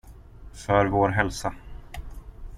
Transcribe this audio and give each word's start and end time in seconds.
För 0.53 0.85
vår 0.85 1.09
hälsa! 1.09 1.53